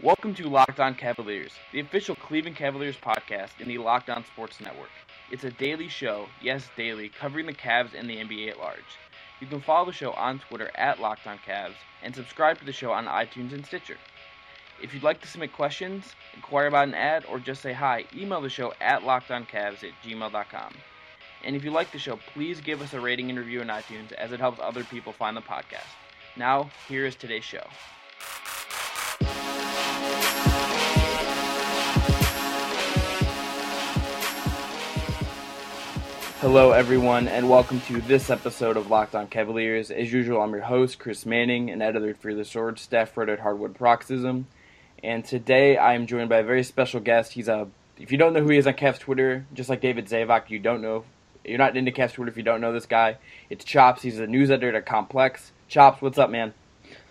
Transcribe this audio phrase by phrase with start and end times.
[0.00, 4.58] Welcome to Locked On Cavaliers, the official Cleveland Cavaliers podcast in the Locked On Sports
[4.60, 4.88] Network.
[5.30, 8.98] It's a daily show, yes, daily, covering the Cavs and the NBA at large.
[9.40, 12.72] You can follow the show on Twitter at Locked On Cavs and subscribe to the
[12.72, 13.98] show on iTunes and Stitcher.
[14.82, 18.40] If you'd like to submit questions, inquire about an ad, or just say hi, email
[18.40, 20.74] the show at lockedoncavs at gmail.com.
[21.44, 24.10] And if you like the show, please give us a rating and review in iTunes
[24.12, 25.86] as it helps other people find the podcast.
[26.36, 27.66] Now, here is today's show.
[36.42, 39.92] Hello, everyone, and welcome to this episode of Locked On Cavaliers.
[39.92, 43.38] As usual, I'm your host, Chris Manning, an editor for the Sword, staff writer at
[43.38, 44.48] Hardwood Paroxysm.
[45.04, 47.34] And today I am joined by a very special guest.
[47.34, 50.08] He's a, if you don't know who he is on Cavs Twitter, just like David
[50.08, 51.04] Zavac, you don't know,
[51.44, 53.18] you're not into Cavs Twitter if you don't know this guy.
[53.48, 54.00] It's Chopz.
[54.00, 55.52] He's a news editor at Complex.
[55.70, 56.52] Chopz, what's up, man?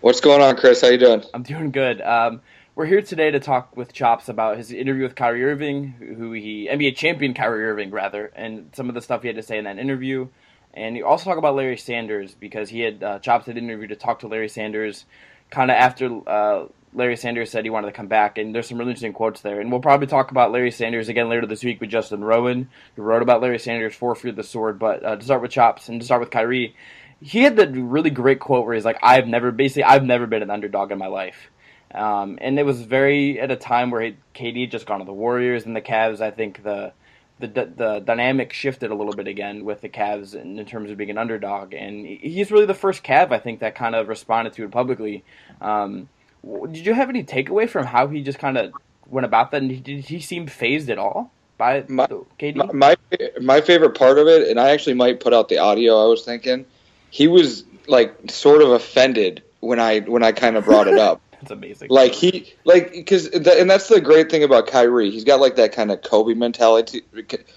[0.02, 0.82] What's going on, Chris?
[0.82, 1.24] How you doing?
[1.32, 2.02] I'm doing good.
[2.02, 2.42] Um,
[2.74, 6.68] we're here today to talk with Chopz about his interview with Kyrie Irving, who he
[6.70, 9.64] NBA champion Kyrie Irving rather, and some of the stuff he had to say in
[9.64, 10.28] that interview.
[10.72, 13.88] And you also talk about Larry Sanders because he had uh, Chopz had an interview
[13.88, 15.04] to talk to Larry Sanders,
[15.50, 18.78] kind of after uh, Larry Sanders said he wanted to come back, and there's some
[18.78, 19.60] really interesting quotes there.
[19.60, 23.02] And we'll probably talk about Larry Sanders again later this week with Justin Rowan, who
[23.02, 24.78] wrote about Larry Sanders for Fear the Sword.
[24.78, 26.74] But uh, to start with Chopz and to start with Kyrie,
[27.20, 30.42] he had the really great quote where he's like, "I've never basically I've never been
[30.42, 31.50] an underdog in my life."
[31.94, 35.04] Um, and it was very at a time where he, KD had just gone to
[35.04, 36.20] the Warriors and the Cavs.
[36.20, 36.92] I think the
[37.38, 40.96] the the dynamic shifted a little bit again with the Cavs in, in, terms of
[40.96, 44.54] being an underdog, and he's really the first Cav I think that kind of responded
[44.54, 45.24] to it publicly.
[45.60, 46.08] Um,
[46.44, 48.72] did you have any takeaway from how he just kind of
[49.08, 49.62] went about that?
[49.62, 52.72] And did he seem fazed at all by my, KD?
[52.72, 52.96] My
[53.40, 56.02] my favorite part of it, and I actually might put out the audio.
[56.02, 56.64] I was thinking
[57.10, 61.20] he was like sort of offended when I when I kind of brought it up.
[61.42, 61.88] That's amazing.
[61.90, 65.10] Like he, like because, and that's the great thing about Kyrie.
[65.10, 67.02] He's got like that kind of Kobe mentality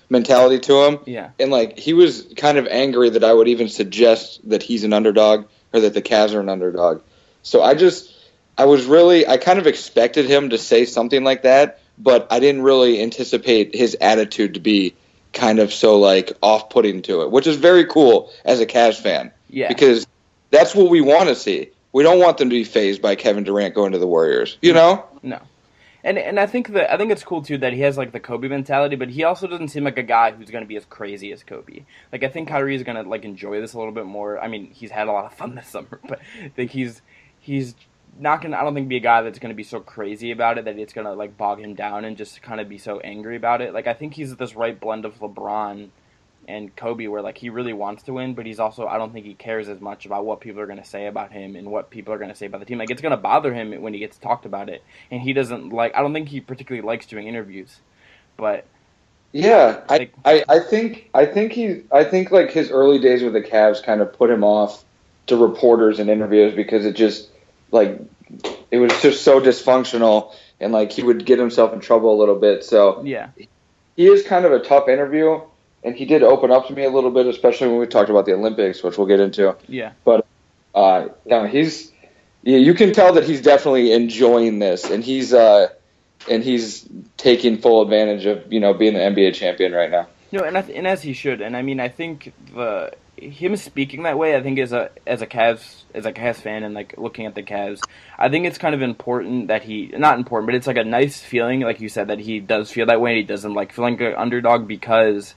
[0.10, 1.00] mentality to him.
[1.06, 1.30] Yeah.
[1.40, 4.92] And like he was kind of angry that I would even suggest that he's an
[4.92, 7.04] underdog or that the Cavs are an underdog.
[7.44, 8.12] So I just,
[8.58, 12.40] I was really, I kind of expected him to say something like that, but I
[12.40, 14.96] didn't really anticipate his attitude to be
[15.32, 19.32] kind of so like off-putting to it, which is very cool as a Cavs fan.
[19.48, 19.68] Yeah.
[19.68, 20.08] Because
[20.50, 23.46] that's what we want to see we don't want them to be fazed by Kevin
[23.46, 24.58] Durant going to the Warriors.
[24.62, 25.06] You know?
[25.24, 25.40] No.
[26.04, 28.20] And and I think that I think it's cool too that he has like the
[28.20, 30.84] Kobe mentality, but he also doesn't seem like a guy who's going to be as
[30.86, 31.86] crazy as Kobe.
[32.12, 34.38] Like I think Kyrie is going to like enjoy this a little bit more.
[34.38, 37.02] I mean, he's had a lot of fun this summer, but I think he's
[37.40, 37.76] he's
[38.20, 38.58] not gonna.
[38.58, 40.92] I don't think be a guy that's gonna be so crazy about it that it's
[40.92, 43.74] gonna like bog him down and just kind of be so angry about it.
[43.74, 45.92] Like I think he's this right blend of LeBron
[46.48, 49.26] and Kobe where like he really wants to win, but he's also I don't think
[49.26, 51.90] he cares as much about what people are going to say about him and what
[51.90, 52.78] people are going to say about the team.
[52.78, 55.70] Like it's going to bother him when he gets talked about it, and he doesn't
[55.70, 55.96] like.
[55.96, 57.80] I don't think he particularly likes doing interviews,
[58.38, 58.66] but
[59.32, 63.34] yeah, I, I, I think I think he I think like his early days with
[63.34, 64.86] the Cavs kind of put him off
[65.28, 67.30] to reporters and interviews because it just
[67.72, 68.00] like
[68.72, 72.40] it was just so dysfunctional and like he would get himself in trouble a little
[72.40, 72.64] bit.
[72.64, 73.30] So yeah,
[73.98, 75.42] he is kind of a tough interview
[75.86, 78.26] and he did open up to me a little bit, especially when we talked about
[78.26, 79.56] the Olympics, which we'll get into.
[79.68, 79.94] Yeah.
[80.04, 80.26] But
[80.74, 81.92] uh, yeah, he's
[82.44, 85.68] yeah, you can tell that he's definitely enjoying this, and he's uh,
[86.30, 86.88] and he's
[87.18, 90.08] taking full advantage of you know being the NBA champion right now.
[90.32, 94.18] No, and and as he should, and I mean, I think the him speaking that
[94.18, 97.28] way, I think as a as a Cavs as a Cavs fan and like looking
[97.28, 97.80] at the Cavs,
[98.18, 101.22] I think it's kind of important that he not important, but it's like a nice
[101.22, 103.12] feeling, like you said, that he does feel that way.
[103.12, 105.36] and He doesn't like feeling like an underdog because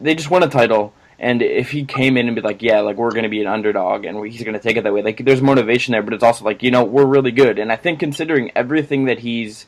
[0.00, 0.92] they just won a title.
[1.18, 3.46] And if he came in and be like, yeah, like we're going to be an
[3.46, 6.24] underdog and he's going to take it that way, like there's motivation there, but it's
[6.24, 7.58] also like, you know, we're really good.
[7.58, 9.66] And I think considering everything that he's,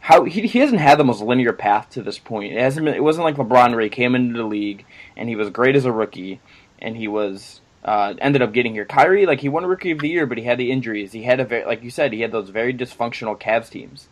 [0.00, 2.52] how he, he hasn't had the most linear path to this point.
[2.52, 4.84] It hasn't been, it wasn't like LeBron where he came into the league
[5.16, 6.40] and he was great as a rookie
[6.78, 8.84] and he was uh, ended up getting here.
[8.84, 11.12] Kyrie, like he won Rookie of the Year, but he had the injuries.
[11.12, 14.08] He had a very, like you said, he had those very dysfunctional Cavs teams.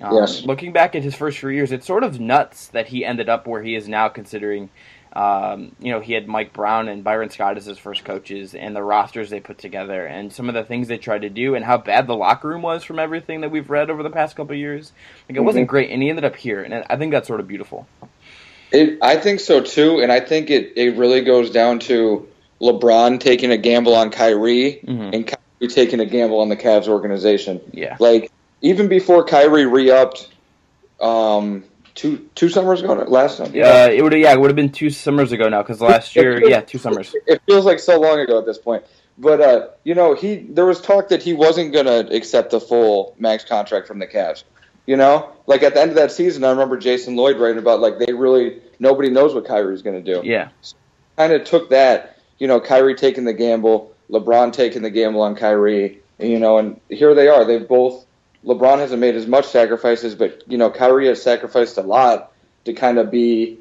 [0.00, 0.44] Um, yes.
[0.44, 3.46] Looking back at his first few years, it's sort of nuts that he ended up
[3.46, 4.68] where he is now, considering
[5.14, 8.74] um, you know, he had Mike Brown and Byron Scott as his first coaches, and
[8.74, 11.64] the rosters they put together, and some of the things they tried to do, and
[11.64, 14.56] how bad the locker room was from everything that we've read over the past couple
[14.56, 14.90] years.
[15.28, 15.46] Like it mm-hmm.
[15.46, 17.86] wasn't great, and he ended up here, and I think that's sort of beautiful.
[18.72, 22.28] It, I think so too, and I think it, it really goes down to
[22.60, 25.14] LeBron taking a gamble on Kyrie mm-hmm.
[25.14, 27.60] and Kyrie taking a gamble on the Cavs organization.
[27.72, 28.32] Yeah, like
[28.62, 30.28] even before Kyrie re-upped.
[31.00, 31.64] Um,
[31.94, 33.50] two two summers ago, last summer.
[33.54, 36.14] Yeah, uh, it would yeah, it would have been two summers ago now because last
[36.16, 37.14] year, feels, yeah, two summers.
[37.26, 38.84] It feels like so long ago at this point.
[39.16, 43.14] But uh, you know, he there was talk that he wasn't gonna accept the full
[43.18, 44.44] max contract from the Cavs.
[44.86, 47.80] You know, like at the end of that season, I remember Jason Lloyd writing about
[47.80, 50.20] like they really nobody knows what Kyrie's gonna do.
[50.24, 50.48] Yeah,
[51.16, 52.18] kind of took that.
[52.38, 56.00] You know, Kyrie taking the gamble, LeBron taking the gamble on Kyrie.
[56.18, 57.44] You know, and here they are.
[57.44, 58.04] They've both.
[58.44, 62.32] LeBron hasn't made as much sacrifices, but you know, Kyrie has sacrificed a lot
[62.64, 63.58] to kind of be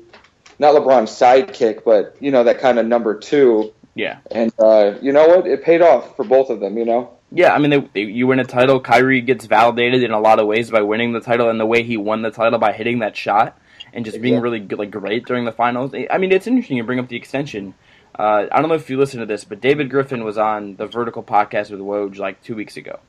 [0.60, 3.74] not LeBron's sidekick, but you know that kind of number two.
[3.96, 5.48] yeah, And uh, you know what?
[5.48, 6.78] It paid off for both of them.
[6.78, 7.18] You know.
[7.32, 7.54] yeah.
[7.54, 8.80] I mean, they, they, you win a title.
[8.80, 11.84] Kyrie gets validated in a lot of ways by winning the title, and the way
[11.84, 13.60] he won the title by hitting that shot
[13.94, 15.94] and just being really like great during the finals.
[16.10, 17.76] I mean, it's interesting you bring up the extension.
[18.18, 20.88] Uh, I don't know if you listen to this, but David Griffin was on the
[20.88, 23.00] Vertical podcast with Woj like two weeks ago.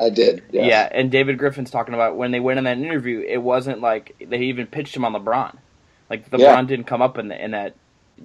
[0.00, 0.42] I did.
[0.50, 0.66] Yes.
[0.66, 4.14] Yeah, and David Griffin's talking about when they went in that interview, it wasn't like
[4.26, 5.56] they even pitched him on LeBron.
[6.10, 6.62] Like LeBron Yeah.
[6.62, 7.74] didn't come up in the, in that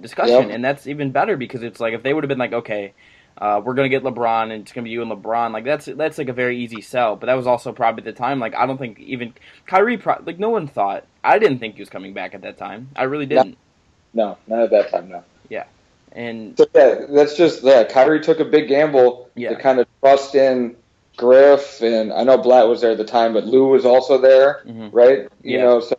[0.00, 0.50] discussion, Yep.
[0.50, 2.92] and that's even better because it's like if they would have been like, okay,
[3.38, 6.18] uh, we're gonna get LeBron, and it's gonna be you and LeBron, like that's that's
[6.18, 7.14] like a very easy sell.
[7.16, 9.32] But that was also probably at the time, like I don't think even
[9.66, 11.04] Kyrie, pro- like no one thought.
[11.22, 12.88] I didn't think he was coming back at that time.
[12.96, 13.56] I really didn't.
[14.14, 15.08] No, not at that time.
[15.10, 15.22] No.
[15.48, 15.64] Yeah,
[16.12, 17.90] and So yeah, that's just that.
[17.90, 19.50] Kyrie took a big gamble Yeah.
[19.50, 20.74] to kind of trust in
[21.18, 24.62] Griff, and I know Blatt was there at the time, but Lou was also there,
[24.66, 24.88] Mhm.
[24.92, 25.28] right?
[25.42, 25.64] You Yeah.
[25.64, 25.96] know, so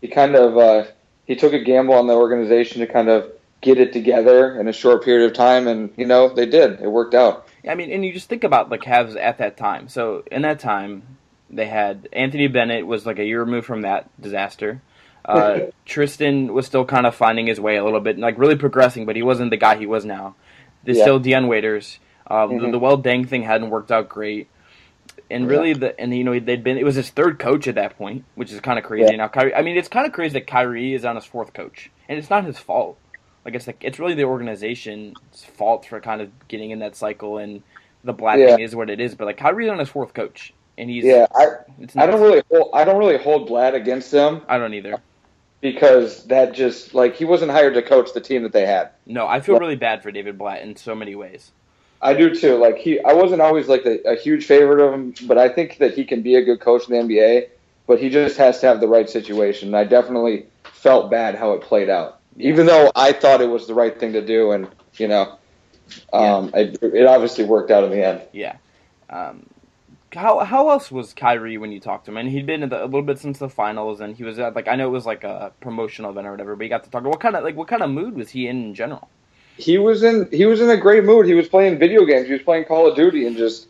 [0.00, 0.84] he kind of uh,
[1.26, 3.26] he took a gamble on the organization to kind of
[3.62, 6.80] get it together in a short period of time, and you know they did.
[6.80, 7.46] It worked out.
[7.68, 9.88] I mean, and you just think about the Cavs at that time.
[9.88, 11.02] So in that time,
[11.50, 14.80] they had Anthony Bennett was like a year removed from that disaster.
[15.24, 19.04] Uh, Tristan was still kind of finding his way a little bit, like really progressing,
[19.04, 20.34] but he wasn't the guy he was now.
[20.84, 21.04] There's Yeah.
[21.04, 21.98] still Dion Waiters.
[22.30, 22.70] Um, the, Mhm.
[22.72, 24.48] the well dang thing hadn't worked out great,
[25.30, 25.50] and Yeah.
[25.50, 28.24] really the and you know they'd been it was his third coach at that point,
[28.36, 29.10] which is kind of crazy.
[29.10, 29.16] Yeah.
[29.16, 31.90] Now Kyrie, I mean, it's kind of crazy that Kyrie is on his fourth coach,
[32.08, 32.96] and it's not his fault.
[33.44, 35.16] Like it's like it's really the organization's
[35.56, 37.62] fault for kind of getting in that cycle, and
[38.04, 38.54] the Blatt Yeah.
[38.56, 39.14] thing is what it is.
[39.14, 41.46] But like Kyrie's on his fourth coach, and he's Yeah, I
[41.80, 44.94] It's I don't really hold, I don't really hold Blatt against them I don't either.
[45.60, 48.90] because that just like he wasn't hired to coach the team that they had.
[49.06, 51.52] No, I feel really bad for David Blatt in so many ways.
[52.02, 52.56] I do too.
[52.56, 55.78] Like he, I wasn't always like the, a huge favorite of him, but I think
[55.78, 57.48] that he can be a good coach in the NBA.
[57.86, 59.68] But he just has to have the right situation.
[59.68, 63.66] And I definitely felt bad how it played out, even though I thought it was
[63.66, 65.38] the right thing to do, and you know,
[66.12, 68.22] um, it, it obviously worked out in the end.
[68.32, 68.56] Yeah.
[69.08, 69.46] Um,
[70.12, 72.16] how how else was Kyrie when you talked to him?
[72.16, 74.68] And he'd been the, a little bit since the finals, and he was at like
[74.68, 77.04] I know it was like a promotional event or whatever, but you got to talk.
[77.04, 79.08] What kind of like what kind of mood was he in in general?
[79.60, 81.26] He was in he was in a great mood.
[81.26, 82.26] He was playing video games.
[82.26, 83.68] He was playing Call of Duty and just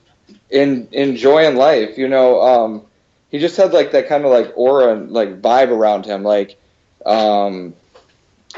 [0.50, 1.98] in enjoying life.
[1.98, 2.82] You know, um,
[3.30, 6.22] he just had like that kind of like aura and like vibe around him.
[6.22, 6.58] Like,
[7.04, 7.74] um,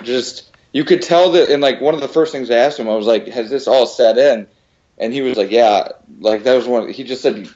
[0.02, 1.50] just you could tell that.
[1.50, 3.68] And like one of the first things I asked him, I was like, "Has this
[3.68, 4.46] all set in?"
[4.98, 5.88] And he was like, "Yeah."
[6.20, 6.88] Like that was one.
[6.88, 7.48] He just said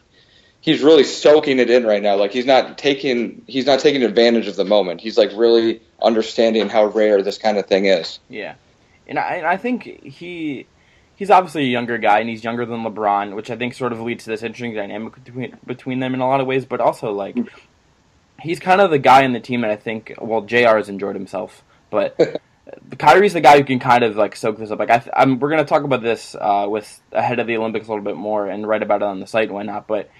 [0.67, 2.17] he's really soaking it in right now.
[2.17, 5.01] Like he's not taking he's not taking advantage of the moment.
[5.01, 8.19] He's like really understanding how rare this kind of thing is.
[8.29, 8.55] Yeah,
[9.07, 10.67] and I and I think he
[11.17, 14.01] he's obviously a younger guy, and he's younger than LeBron, which I think sort of
[14.01, 16.65] leads to this interesting dynamic between between them in a lot of ways.
[16.65, 17.37] But also like
[18.41, 20.77] he's kind of the guy in the team that I think well J.R.
[20.77, 22.41] has enjoyed himself, but.
[22.99, 24.81] Kyrie's the guy who can kind of like soak this up.
[24.81, 27.87] Like I, th- I'm, we're gonna talk about this uh, with ahead of the Olympics
[27.87, 29.87] a little bit more and write about it on the site and whatnot.
[29.87, 30.11] But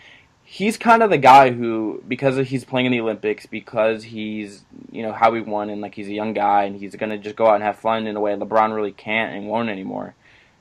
[0.49, 5.03] he's kind of the guy who, because he's playing in the Olympics, because he's you
[5.03, 7.49] know how he won and like he's a young guy and he's gonna just go
[7.49, 10.15] out and have fun in a way LeBron really can't and won't anymore.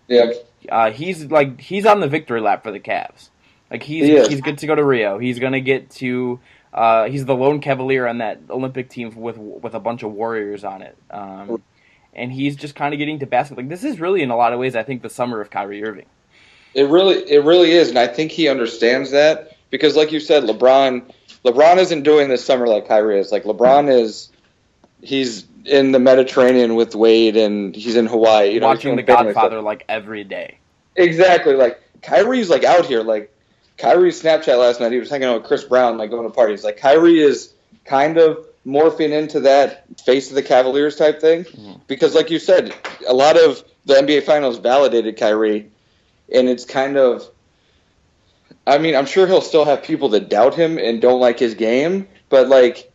[0.07, 0.31] Yeah.
[0.67, 3.29] Uh, he's like he's on the victory lap for the Cavs.
[3.69, 5.19] Like he's He he's good to go to Rio.
[5.19, 6.39] He's gonna get to.
[6.73, 10.63] Uh, he's the lone Cavalier on that Olympic team with with a bunch of Warriors
[10.63, 10.97] on it.
[11.09, 11.61] Um,
[12.13, 13.57] and he's just kind of getting to basket.
[13.57, 15.83] Like this is really, in a lot of ways, I think the summer of Kyrie
[15.83, 16.07] Irving.
[16.73, 20.43] It really, it really is, and I think he understands that because, like you said,
[20.43, 21.03] LeBron,
[21.43, 23.31] LeBron isn't doing this summer like Kyrie is.
[23.31, 24.31] Like LeBron is,
[25.01, 28.51] he's in the Mediterranean with Wade, and he's in Hawaii.
[28.53, 30.57] You know, watching The Godfather like every day.
[30.95, 31.55] Exactly.
[31.55, 33.01] Like Kyrie's like out here.
[33.03, 33.31] Like
[33.77, 36.63] Kyrie's Snapchat last night, he was hanging out with Chris Brown, like going to parties.
[36.63, 37.53] Like Kyrie is
[37.83, 41.81] kind of morphing into that face of the Cavaliers type thing Mhm.
[41.87, 42.73] because, like you said,
[43.07, 45.69] a lot of the NBA Finals validated Kyrie,
[46.31, 47.29] and it's kind of.
[48.67, 51.53] I mean, I'm sure he'll still have people that doubt him and don't like his
[51.53, 52.91] game, but like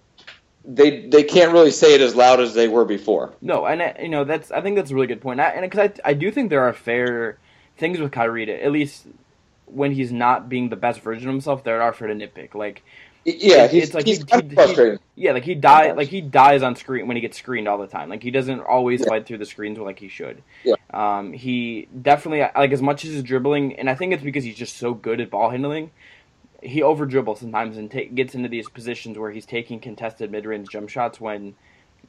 [0.64, 3.33] they they can't really say it as loud as they were before.
[3.40, 5.40] No, and uh, you know that's I think that's a really good point.
[5.40, 7.38] I, and because I I do think there are fair
[7.78, 9.07] things with Kyrie to at least
[9.66, 12.54] when he's not being the best version of himself, there are fair to nitpick.
[12.54, 12.83] Like
[13.24, 14.98] Yeah, he's, it's like he's he- kind he- of frustrating.
[15.14, 17.86] Yeah, like he die like he dies on screen when he gets screened all the
[17.86, 18.08] time.
[18.08, 19.08] Like he doesn't always Yeah.
[19.08, 20.42] fight through the screens like he should.
[20.64, 20.74] Yeah.
[20.92, 24.56] Um, he definitely like as much as his dribbling, and I think it's because he's
[24.56, 25.90] just so good at ball handling.
[26.62, 30.44] He over dribbles sometimes and ta- gets into these positions where he's taking contested mid
[30.46, 31.54] range jump shots when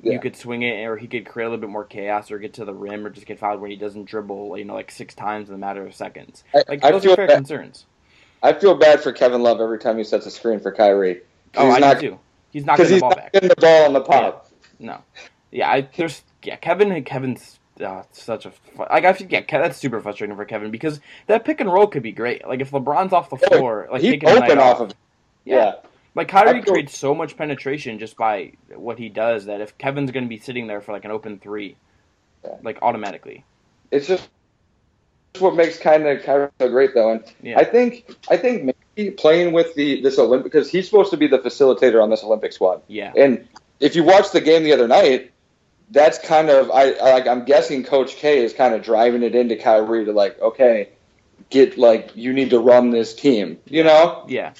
[0.01, 0.13] Yeah.
[0.13, 2.53] you could swing it, or he could create a little bit more chaos, or get
[2.53, 5.13] to the rim, or just get fouled when he doesn't dribble, you know, like six
[5.13, 6.43] times in a matter of seconds.
[6.55, 7.85] I, Like I those feel are fair bad, concerns.
[8.43, 11.21] I feel bad for Kevin Love every time he sets a screen for Kyrie.
[11.55, 12.19] Oh, he's I not do.
[12.51, 13.33] He's not getting he's the ball not back.
[13.33, 14.49] getting the ball on the pop.
[14.79, 14.97] No,
[15.51, 20.35] yeah, I there's yeah Kevin Kevin's uh, such a like I yeah that's super frustrating
[20.35, 22.45] for Kevin because that pick and roll could be great.
[22.47, 24.91] Like if LeBron's off the Oh, floor, like he's open off of.
[25.45, 25.55] yeah.
[25.55, 25.73] Yeah.
[26.13, 30.11] Like Kyrie feel- creates so much penetration just by what he does that if Kevin's
[30.11, 31.77] going to be sitting there for like an open three,
[32.43, 32.55] Yeah.
[32.63, 33.45] like automatically,
[33.91, 34.27] it's just
[35.39, 39.11] what makes kind of Kyrie so great though, and yeah, I think I think maybe
[39.11, 42.53] playing with the this Olympic because he's supposed to be the facilitator on this Olympic
[42.53, 43.47] squad, yeah, and
[43.79, 45.31] if you watch the game the other night,
[45.89, 49.35] that's kind of I, I like I'm guessing Coach K is kind of driving it
[49.35, 50.89] into Kyrie to like okay,
[51.49, 54.53] get like you need to run this team, you know, yeah,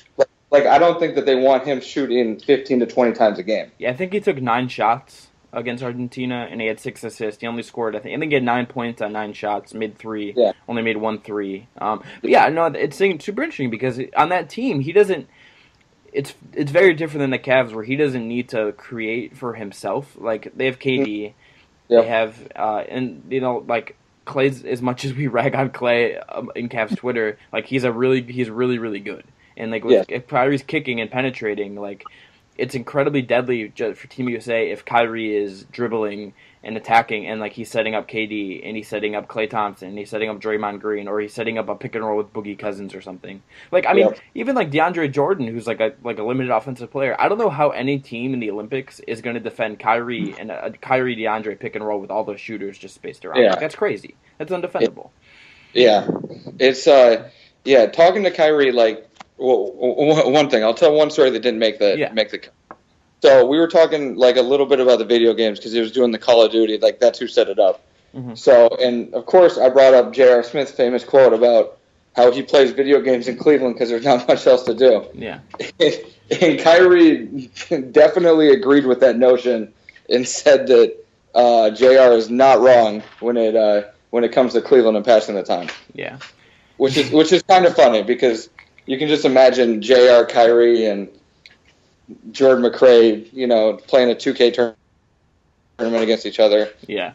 [0.52, 3.72] like I don't think that they want him shooting 15 to 20 times a game.
[3.78, 3.90] yeah.
[3.90, 7.42] I think he took nine shots against Argentina and he had six assists.
[7.42, 9.98] He only scored I think I think he had nine points on nine shots, made
[9.98, 10.34] three.
[10.36, 10.54] Yeah.
[10.68, 11.68] only made one three.
[11.78, 15.28] Um, but yeah, no, it's super interesting because on that team he doesn't.
[16.14, 20.16] It's it's very different than the Cavs where he doesn't need to create for himself.
[20.20, 21.34] Like they have KD,
[21.88, 22.02] Yeah.
[22.02, 23.96] they have uh, and you know like
[24.28, 27.92] Klay's as much as we rag on Klay um, in Cavs Twitter, like he's a
[27.94, 29.24] really he's really really good.
[29.56, 32.04] And like with, if Kyrie's kicking and penetrating, like
[32.62, 37.72] it's incredibly deadly for Team USA if Kyrie is dribbling and attacking and like he's
[37.72, 41.08] setting up KD and he's setting up Klay Thompson and he's setting up Draymond Green
[41.08, 43.42] or he's setting up a pick and roll with Boogie Cousins or something.
[43.72, 44.20] Like I mean, Yep.
[44.36, 47.16] even like DeAndre Jordan, who's like a like a limited offensive player.
[47.20, 50.52] I don't know how any team in the Olympics is going to defend Kyrie and
[50.52, 53.42] a, a Kyrie DeAndre pick and roll with all those shooters just spaced around.
[53.42, 53.50] Yeah.
[53.52, 54.14] Like, that's crazy.
[54.38, 55.10] That's undefendable.
[55.74, 56.08] Yeah,
[56.60, 57.30] it's uh,
[57.66, 57.88] yeah.
[57.88, 59.08] Talking to Kyrie, like,
[59.42, 62.12] well, one thing I'll tell one story that didn't make the Yeah.
[62.14, 62.42] make the.
[63.22, 65.92] So we were talking like a little bit about the video games because he was
[65.92, 67.82] doing the Call of Duty, like that's who set it up.
[68.16, 68.38] Mhm.
[68.38, 70.44] So, and of course, I brought up J.R.
[70.44, 71.78] Smith's famous quote about
[72.16, 75.06] how he plays video games in Cleveland because there's not much else to do.
[75.14, 75.40] Yeah.
[76.42, 77.50] and Kyrie
[77.92, 79.74] definitely agreed with that notion
[80.10, 80.96] and said that
[81.34, 82.14] uh, J.R.
[82.14, 85.70] is not wrong when it uh, when it comes to Cleveland and passing the time,
[85.94, 86.18] Yeah.
[86.78, 88.50] which is which is kind of funny because
[88.86, 90.26] you can just imagine J.R.
[90.26, 91.08] Kyrie and
[92.32, 94.74] Jordan McRae, you know, playing a 2K
[95.80, 97.14] tournament against each other Yeah.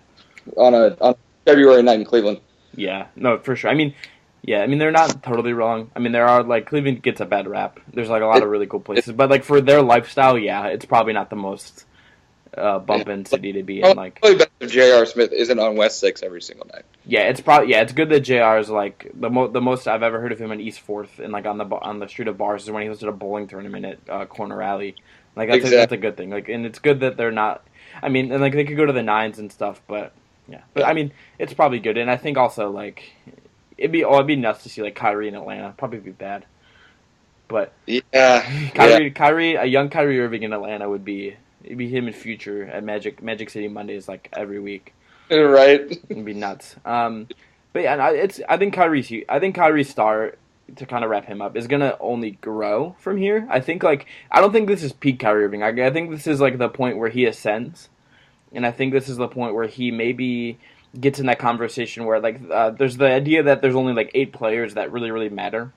[0.56, 2.40] on a on February night in Cleveland.
[2.74, 3.70] Yeah, no, for sure.
[3.70, 3.94] I mean,
[4.42, 5.90] yeah, I mean they're not totally wrong.
[5.94, 7.80] I mean there are like Cleveland gets a bad rap.
[7.92, 10.84] There's like a lot of really cool places, but like for their lifestyle, yeah, it's
[10.84, 11.84] probably not the most
[12.54, 13.96] uh, bumpin' city to be in.
[13.96, 15.06] Like, Probably best if J.R.
[15.06, 16.84] Smith isn't on West Six every single night.
[17.04, 18.58] yeah, it's probably yeah, it's good that J.R.
[18.58, 21.32] is like the mo- the most I've ever heard of him in East Fourth and
[21.32, 23.84] like on the on the street of bars is when he hosted a bowling tournament
[23.84, 24.96] at uh, Corner Alley.
[25.34, 26.30] Like that's a, that's a good thing.
[26.30, 27.62] Like, and it's good that they're not.
[28.02, 30.12] I mean, and like they could go to the nines and stuff, but
[30.48, 31.98] yeah, but I mean, it's probably good.
[31.98, 33.12] And I think also like
[33.76, 35.74] it'd be oh, it'd be nuts to see like Kyrie in Atlanta.
[35.76, 36.46] Probably be bad,
[37.48, 38.00] but Yeah,
[38.74, 41.36] Kyrie, Kyrie, a young Kyrie Irving in Atlanta would be
[41.66, 44.94] it'd be him in future at Magic Magic City Mondays like every week.
[45.30, 45.80] right.
[46.08, 46.76] It'd be nuts.
[46.84, 47.28] Um,
[47.72, 50.34] but yeah, I- it's I think Kyrie's I think Kyrie's star
[50.76, 53.46] to kind of wrap him up is gonna only grow from here.
[53.50, 55.62] I think like I don't think this is peak Kyrie Irving.
[55.62, 57.88] I, I think this is like the point where he ascends,
[58.52, 60.58] and I think this is the point where he maybe
[60.98, 64.32] gets in that conversation where like uh, there's the idea that there's only like eight
[64.32, 65.72] players that really really matter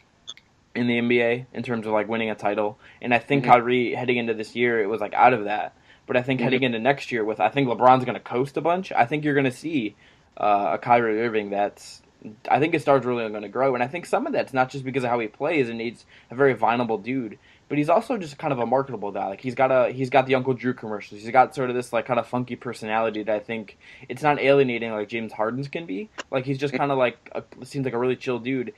[0.75, 3.47] in the NBA in terms of like winning a title, and I think Mhm.
[3.47, 5.75] Kyrie heading into this year it was like out of that.
[6.09, 8.61] But I think heading into next year, with I think LeBron's going to coast a
[8.61, 8.91] bunch.
[8.91, 9.95] I think you're going to see
[10.35, 12.01] uh, a Kyrie Irving that's.
[12.49, 14.71] I think his star's really going to grow, and I think some of that's not
[14.71, 17.37] just because of how he plays, and he's a very viable dude,
[17.67, 19.27] but he's also just kind of a marketable guy.
[19.27, 21.21] Like he's got a he's got the Uncle Drew commercials.
[21.21, 23.77] He's got sort of this like kind of funky personality that I think
[24.09, 26.09] it's not alienating like James Harden's can be.
[26.31, 28.73] Like he's just kind of like a, seems like a really chill dude,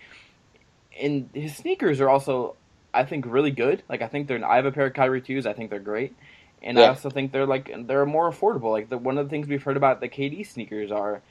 [1.00, 2.58] and his sneakers are also
[2.94, 3.84] I think really good.
[3.88, 5.46] Like I think they're I have a pair of Kyrie twos.
[5.46, 6.14] I think they're great.
[6.64, 8.72] And I also think they're like they're more affordable.
[8.72, 11.22] Like the, one of the things we've heard about the KD sneakers are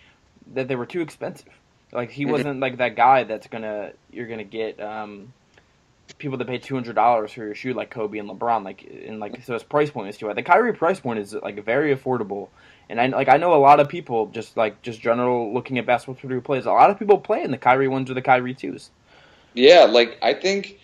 [0.55, 1.49] that they were too expensive.
[1.93, 2.31] Like he Mhm.
[2.31, 5.33] wasn't like that guy that's gonna you're gonna get um,
[6.19, 8.65] people that pay two hundred dollars for your shoe like Kobe and LeBron.
[8.65, 10.35] Like and like so his price point is too high.
[10.35, 12.49] The Kyrie price point is like very affordable.
[12.89, 15.87] And I like I know a lot of people just like just general looking at
[15.87, 16.67] basketball Twitter plays.
[16.67, 18.91] A lot of people play in the Kyrie ones or the Kyrie twos.
[19.55, 20.79] Yeah, like I think,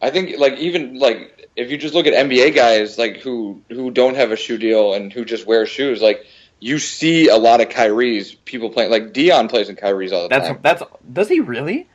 [0.00, 3.90] I think like even like if you just look at NBA guys like who who
[3.90, 6.26] don't have a shoe deal and who just wear shoes, like
[6.60, 8.90] you see a lot of Kyrie's people playing.
[8.90, 10.58] Like Dion plays in Kyrie's all the That's time.
[10.62, 10.82] that's
[11.12, 11.88] does he really?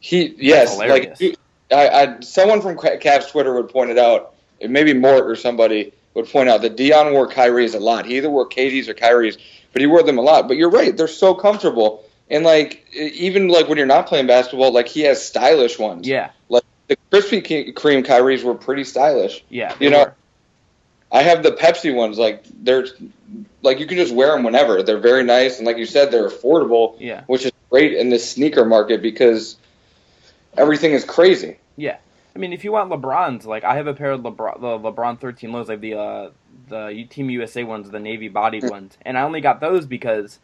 [0.00, 1.16] He yes, like
[1.72, 4.34] I, I someone from Ca- Cavs Twitter would point it out.
[4.60, 8.06] Maybe Mort or somebody would point out that Dion wore Kyrie's a lot.
[8.06, 9.36] He either wore KD's or Kyrie's,
[9.72, 10.46] but he wore them a lot.
[10.46, 12.04] But you're right; they're so comfortable.
[12.30, 16.06] And like even like when you're not playing basketball, like he has stylish ones.
[16.06, 19.44] Yeah, Like the Krispy Kreme Kyrie's were pretty stylish.
[19.48, 19.74] yeah.
[19.80, 20.14] You know, were.
[21.12, 22.18] I have the Pepsi ones.
[22.18, 22.86] Like they're
[23.62, 24.82] like you can just wear them whenever.
[24.82, 28.28] They're very nice, and like you said, they're affordable, yeah, which is great in this
[28.28, 29.56] sneaker market because
[30.56, 31.58] everything is crazy.
[31.76, 31.98] yeah.
[32.36, 35.20] I mean, if you want LeBrons, like I have a pair of LeBron, the LeBron
[35.20, 36.30] 13 lows, like the uh,
[36.68, 40.40] the Team USA ones, the navy bodied ones, and I only got those because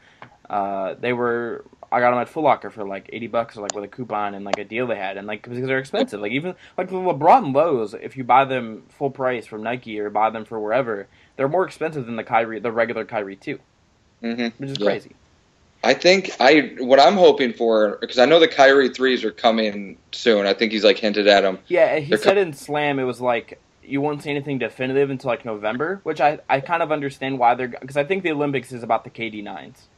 [0.48, 1.64] uh, they were.
[1.92, 4.34] I got them at Foot Locker for like 80 bucks, or like with a coupon
[4.34, 6.20] and like a deal they had, and like because they're expensive.
[6.20, 10.10] Like even like the LeBron lows, if you buy them full price from Nike or
[10.10, 13.60] buy them for wherever, they're more expensive than the Kyrie, the regular Kyrie too,
[14.22, 14.78] hmm which is Yeah.
[14.78, 15.16] crazy.
[15.84, 19.98] I think I what I'm hoping for because I know the Kyrie threes are coming
[20.12, 20.46] soon.
[20.46, 21.60] I think he's like hinted at them.
[21.68, 25.28] Yeah, he They're said in Slam it was like you won't see anything definitive until
[25.30, 28.72] like November, which I, I kind of understand why they're because I think the Olympics
[28.72, 29.88] is about the KD nines.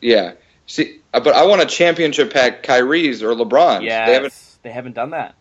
[0.00, 0.34] Yeah.
[0.72, 3.84] See, uh, but I want a championship pack Kyrie's or LeBron's.
[3.84, 4.34] Yeah, They haven't.
[4.62, 5.34] they haven't done that.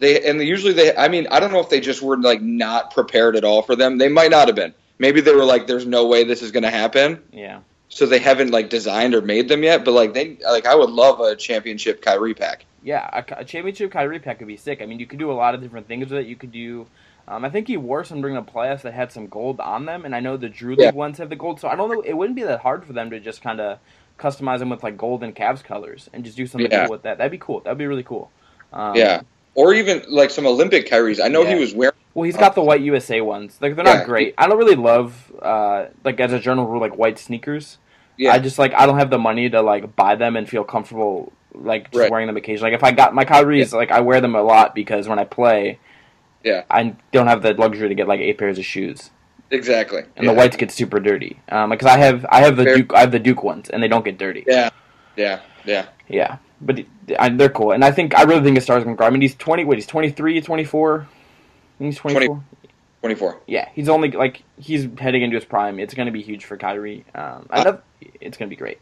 [0.00, 0.92] They and usually they.
[0.96, 3.76] I mean, I don't know if they just were like not prepared at all for
[3.76, 3.98] them.
[3.98, 4.74] They might not have been.
[4.98, 7.60] Maybe they were like, "There's no way this is going to happen," Yeah,
[7.90, 9.84] so they haven't like designed or made them yet.
[9.84, 12.64] But like they, like I would love a championship Kyrie pack.
[12.82, 14.82] yeah, a, a championship Kyrie pack could be sick.
[14.82, 16.26] I mean, you could do a lot of different things with it.
[16.26, 16.88] You could do.
[17.28, 20.04] Um, I think he wore some during the playoffs that had some gold on them,
[20.04, 20.90] and I know the Drew League Yeah.
[20.90, 21.60] ones have the gold.
[21.60, 22.00] So I don't know.
[22.00, 23.78] It wouldn't be that hard for them to just kind of
[24.22, 26.84] customize them with like golden Cavs colors and just do something Yeah.
[26.86, 27.18] cool with that.
[27.18, 27.60] That'd be cool.
[27.60, 28.30] That'd be really cool.
[28.72, 29.22] Um, yeah,
[29.54, 31.22] or even like some Olympic Kyries.
[31.22, 31.54] I know Yeah.
[31.54, 31.94] he was wearing.
[32.14, 33.58] Well, he's got the white USA ones.
[33.60, 33.94] Like they're Yeah.
[33.98, 34.34] not great.
[34.38, 37.78] I don't really love uh like as a general rule like white sneakers.
[38.16, 40.64] Yeah, I just like I don't have the money to like buy them and feel
[40.64, 42.10] comfortable like just Right.
[42.10, 42.70] wearing them occasionally.
[42.72, 45.24] Like if I got my Kyrie's, like I wear them a lot because when I
[45.24, 45.78] play,
[46.44, 46.62] Yeah.
[46.70, 49.10] I don't have the luxury to get like eight pairs of shoes,
[49.52, 50.00] exactly.
[50.16, 50.32] and yeah.
[50.32, 51.40] the whites get super dirty.
[51.48, 52.76] Um, because I have I have the Fair.
[52.76, 54.44] Duke I have the Duke ones, and they don't get dirty.
[54.46, 54.70] Yeah,
[55.16, 55.86] yeah, yeah.
[56.08, 56.80] Yeah, but
[57.18, 59.06] I, they're cool, and I think I really think a star's gonna grow.
[59.06, 59.64] I mean, he's twenty.
[59.64, 61.08] Wait, he's 23, 24?
[61.78, 62.42] He's twenty four.
[63.00, 63.40] Twenty four.
[63.46, 65.80] Yeah, he's only like he's heading into his prime.
[65.80, 67.04] It's going to be huge for Kyrie.
[67.14, 67.80] Um, I Uh, know
[68.20, 68.78] it's going to be great.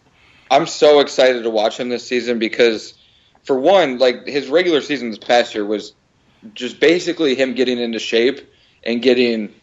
[0.50, 2.94] I'm so excited to watch him this season because,
[3.44, 5.94] for one, like his regular season this past year was
[6.54, 8.50] just basically him getting into shape
[8.84, 9.54] and getting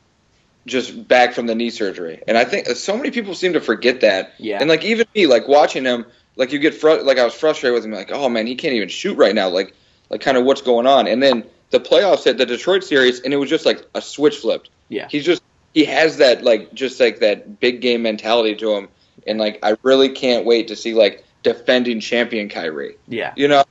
[0.67, 2.21] just back from the knee surgery.
[2.27, 4.33] And I think so many people seem to forget that.
[4.37, 7.33] Yeah, And like even me, like watching him, like you get fru- like I was
[7.33, 9.49] frustrated with him, like oh man, he can't even shoot right now.
[9.49, 9.73] Like
[10.09, 11.07] like kind of what's going on.
[11.07, 14.37] And then the playoffs at the Detroit series, and it was just like a switch
[14.37, 14.69] flipped.
[14.89, 15.07] Yeah.
[15.09, 15.41] he's just
[15.73, 18.89] he has that like just like that big game mentality to him,
[19.25, 22.97] and like I really can't wait to see like defending champion Kyrie.
[23.07, 23.33] yeah.
[23.37, 23.63] You know,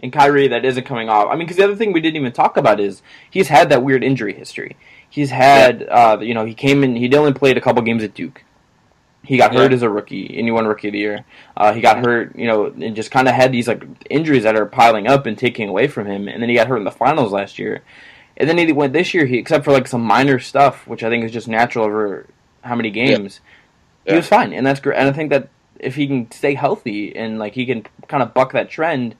[0.00, 1.28] And Kyrie that isn't coming off.
[1.28, 3.82] I mean, because the other thing we didn't even talk about is he's had that
[3.82, 4.76] weird injury history.
[5.14, 6.96] He's had, uh, you know, he came in.
[6.96, 8.42] He only played a couple games at Duke.
[9.22, 9.76] He got hurt Yeah.
[9.76, 11.24] as a rookie, and he won Rookie of the Year.
[11.56, 14.56] Uh, he got hurt, you know, and just kind of had these like injuries that
[14.56, 16.26] are piling up and taking away from him.
[16.26, 17.82] And then he got hurt in the finals last year.
[18.36, 19.24] And then he went this year.
[19.26, 22.26] He except for like some minor stuff, which I think is just natural over
[22.62, 23.40] how many games.
[24.04, 24.16] He Yeah.
[24.16, 24.98] was fine, and that's great.
[24.98, 25.46] And I think that
[25.78, 29.14] if he can stay healthy and like he can kind of buck that trend,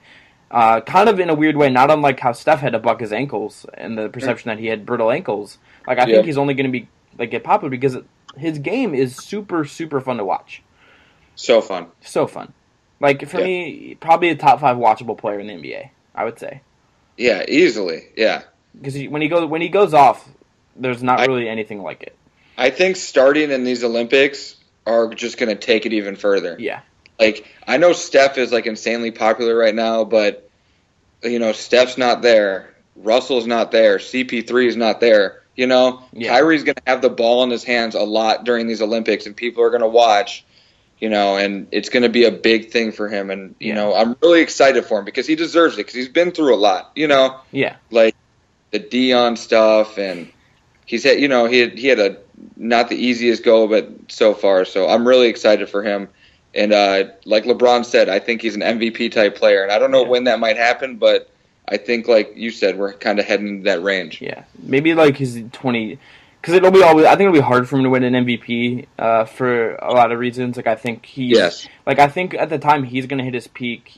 [0.51, 3.13] uh, kind of in a weird way, not unlike how Steph had to buck his
[3.13, 5.59] ankles and the perception that he had brittle ankles.
[5.87, 6.15] Like I Yeah.
[6.17, 7.97] think he's only going to be like get popular because
[8.37, 10.63] his game is super super fun to watch.
[11.37, 11.87] so fun.
[12.01, 12.53] So fun.
[13.01, 13.45] Like for Yeah.
[13.45, 15.91] me, probably a top five watchable player in the NBA.
[16.15, 16.61] I would say
[17.17, 18.03] Yeah, easily.
[18.17, 18.43] Yeah,
[18.77, 20.29] because when he goes when he goes off,
[20.77, 22.17] there's not I- really anything like it.
[22.57, 26.57] I think starting in these Olympics are just going to take it even further.
[26.59, 26.81] Yeah,
[27.19, 30.49] Like I know Steph is like insanely popular right now, but
[31.23, 35.43] you know Steph's not there, Russell's not there, CP3 is not there.
[35.57, 36.31] You know, Yeah.
[36.31, 39.37] Kyrie's going to have the ball in his hands a lot during these Olympics, and
[39.37, 40.45] people are going to watch.
[41.01, 43.75] You know, and it's going to be a big thing for him, and you Yeah.
[43.75, 46.57] know I'm really excited for him because he deserves it because he's been through a
[46.57, 46.93] lot.
[46.97, 48.17] You know, yeah, like
[48.71, 50.31] the Dion stuff, and
[50.87, 52.17] he's had you know he had, he had a
[52.57, 56.09] not the easiest go, but so far, so I'm really excited for him.
[56.55, 59.91] And uh, like LeBron said, I think he's an MVP type player, and I don't
[59.91, 60.09] know Yeah.
[60.11, 61.29] when that might happen, but
[61.69, 64.21] I think like you said, we're kind of heading into that range.
[64.21, 65.99] Yeah, maybe like his twenty,
[66.41, 67.07] because it'll be always.
[67.07, 70.13] I think it'll be hard for him to win an MVP uh, for a lot
[70.13, 70.57] of reasons.
[70.57, 73.49] Like I think he, Yes, like I think at the time he's gonna hit his
[73.49, 73.95] peak.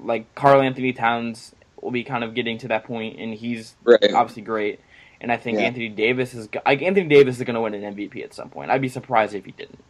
[0.00, 3.98] Like Karl Anthony Towns will be kind of getting to that point, and he's right.
[4.14, 4.78] obviously great.
[5.20, 5.64] and I think Yeah.
[5.64, 8.70] Anthony Davis is like Anthony Davis is going to win an MVP at some point.
[8.70, 9.82] I'd be surprised if he didn't.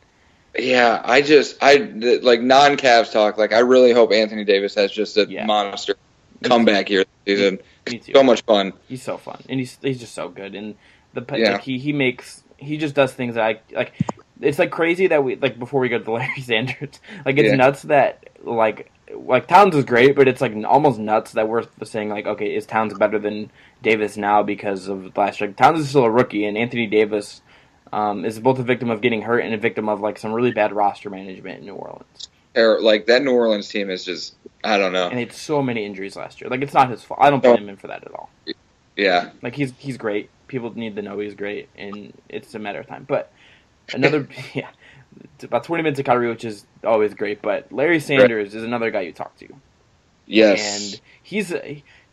[0.58, 3.38] Yeah, I just I th- like non Cavs talk.
[3.38, 5.46] Like I really hope Anthony Davis has just a Yeah.
[5.46, 5.94] monster
[6.42, 7.58] comeback here this season.
[7.90, 8.12] Me too.
[8.14, 8.72] So much fun.
[8.88, 10.74] He's so fun, and he's he's just so good, and
[11.14, 11.52] the Yeah.
[11.52, 13.92] like he he makes he just does things that I like.
[14.40, 17.00] It's like crazy that we like before we go to the Larry Sanders.
[17.24, 17.56] Like it's Yeah.
[17.56, 22.08] nuts that like like Towns is great, but it's like almost nuts that we're saying
[22.08, 23.50] like okay, is Towns better than
[23.82, 25.50] Davis now because of last year?
[25.52, 27.42] Towns is still a rookie, and Anthony Davis
[27.92, 30.52] um, is both a victim of getting hurt and a victim of like some really
[30.52, 32.28] bad roster management in New Orleans.
[32.56, 35.08] Or, like that New Orleans team is just I don't know.
[35.08, 36.50] And he had so many injuries last year.
[36.50, 37.20] Like it's not his fault.
[37.22, 38.30] I don't blame him for that at all.
[38.96, 40.30] Yeah, Like he's he's great.
[40.48, 43.04] People need to know he's great, and it's a matter of time.
[43.08, 43.32] But
[43.92, 44.70] another, yeah,
[45.34, 47.40] it's about twenty minutes of Kyrie, which is always great.
[47.42, 49.48] But Larry Sanders is another guy you talk to,
[50.26, 51.52] yes, and he's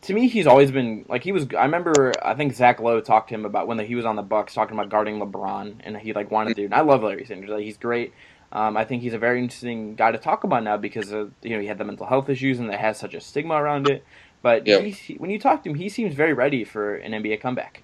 [0.06, 1.46] to me he's always been like he was.
[1.56, 4.22] I remember I think Zach Lowe talked to him about when he was on the
[4.22, 6.64] Bucks talking about guarding LeBron, and he like wanted to.
[6.64, 7.50] And I love Larry Sanders.
[7.50, 8.12] Like, he's great.
[8.52, 11.50] Um, I think he's a very interesting guy to talk about now because of, you
[11.50, 14.04] know he had the mental health issues and that has such a stigma around it.
[14.42, 17.82] But he- when you talk to him, he seems very ready for an NBA comeback.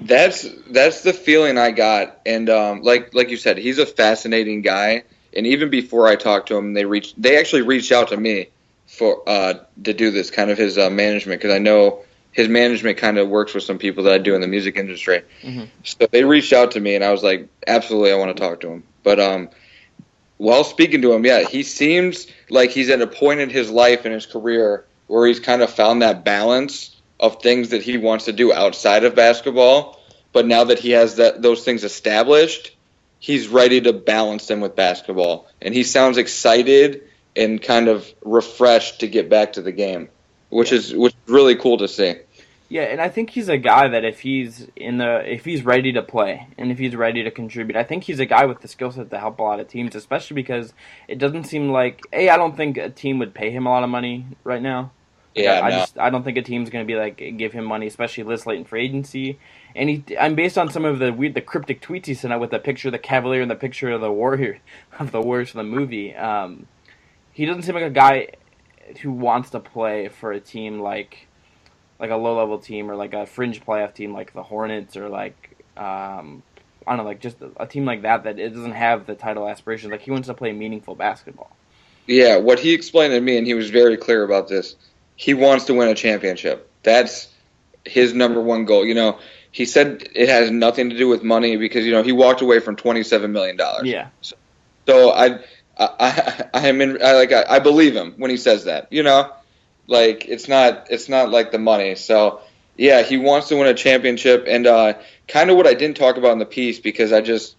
[0.00, 2.20] that's that's the feeling I got.
[2.26, 5.04] And um, like like you said, he's a fascinating guy.
[5.36, 8.48] And even before I talked to him, they reached they actually reached out to me
[8.90, 12.00] for uh, to do this kind of his uh, management because I know
[12.32, 15.22] his management kind of works with some people that I do in the music industry.
[15.42, 15.68] Mhm.
[15.84, 18.60] So they reached out to me, and I was like, absolutely, I want to talk
[18.60, 18.82] to him.
[19.02, 19.48] But um,
[20.36, 24.04] while speaking to him, yeah, he seems like he's at a point in his life
[24.04, 28.24] and his career where he's kind of found that balance of things that he wants
[28.26, 30.00] to do outside of basketball.
[30.32, 32.76] But now that he has that those things established,
[33.18, 37.02] he's ready to balance them with basketball, and he sounds excited
[37.36, 40.08] and kind of refreshed to get back to the game,
[40.48, 42.14] which is which is really cool to see.
[42.68, 45.92] Yeah, and I think he's a guy that if he's in the if he's ready
[45.92, 48.68] to play and if he's ready to contribute, I think he's a guy with the
[48.68, 50.72] skill set to help a lot of teams, especially because
[51.08, 53.82] it doesn't seem like a I don't think a team would pay him a lot
[53.82, 54.92] of money right now.
[55.34, 55.76] Yeah, I no.
[55.78, 58.46] just I don't think a team's going to be like give him money, especially this
[58.46, 59.38] late in free agency.
[59.74, 62.40] And he, I'm based on some of the weird, the cryptic tweets he sent out
[62.40, 64.58] with the picture of the Cavalier and the picture of the Warrior,
[64.98, 66.14] of the Warriors from the movie.
[66.14, 66.66] Um,
[67.32, 68.28] he doesn't seem like a guy
[69.02, 71.26] who wants to play for a team like,
[71.98, 75.08] like a low level team or like a fringe playoff team like the Hornets or
[75.08, 76.42] like, um,
[76.86, 79.48] I don't know, like just a team like that that it doesn't have the title
[79.48, 79.90] aspirations.
[79.90, 81.50] Like he wants to play meaningful basketball.
[82.06, 84.74] Yeah, what he explained to me, and he was very clear about this.
[85.14, 86.68] He wants to win a championship.
[86.82, 87.28] That's
[87.84, 88.84] his number one goal.
[88.84, 89.18] You know,
[89.52, 92.60] he said it has nothing to do with money because you know he walked away
[92.60, 93.86] from twenty seven million dollars.
[93.86, 94.08] Yeah,
[94.86, 95.40] So I,
[95.80, 97.02] I, I, I am in.
[97.02, 97.32] I like.
[97.32, 98.92] I, I believe him when he says that.
[98.92, 99.32] You know,
[99.86, 100.88] like it's not.
[100.90, 101.96] It's not like the money.
[101.96, 102.40] So
[102.76, 104.94] yeah, he wants to win a championship, and uh,
[105.26, 107.56] kind of what I didn't talk about in the piece because I just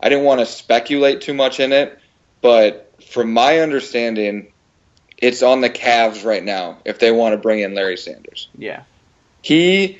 [0.00, 1.98] I didn't want to speculate too much in it.
[2.40, 4.52] But from my understanding,
[5.18, 8.82] it's on the Cavs right now if they want to bring in Larry Sanders yeah.
[9.42, 9.98] he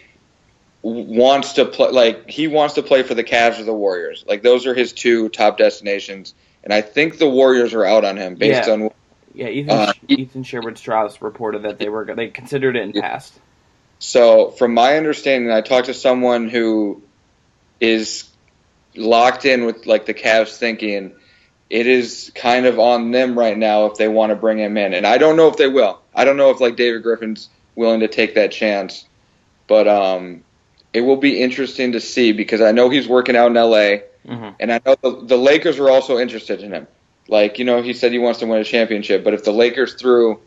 [0.83, 4.24] wants to play like he wants to play for the Cavs or the Warriors.
[4.26, 6.35] Like those are his two top destinations,
[6.66, 8.72] and I think the Warriors are out on him based Yeah.
[8.74, 8.90] on
[9.33, 13.02] Yeah, Ethan Uh, Ethan Sherwood Strauss reported that they were they considered it in Yeah.
[13.02, 13.35] past.
[14.00, 17.02] So, from my understanding, I talked to someone who
[17.81, 18.29] is
[18.96, 21.14] locked in with like the Cavs thinking
[21.70, 24.92] it is kind of on them right now if they want to bring him in.
[24.92, 26.00] And I don't know if they will.
[26.14, 29.05] I don't know if like David Griffin's willing to take that chance.
[29.68, 30.42] But um
[30.92, 34.50] it will be interesting to see because I know he's working out in LA hmm
[34.58, 36.86] and I know the, the Lakers are also interested in him.
[37.28, 39.94] Like, you know, he said he wants to win a championship, but if the Lakers
[39.94, 40.40] threw